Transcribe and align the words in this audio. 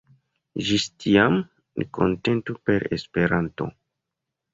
Ĝis 0.67 0.85
tiam, 1.03 1.35
ni 1.81 1.87
kontentu 1.97 2.55
per 2.71 2.87
Esperanto! 2.99 3.69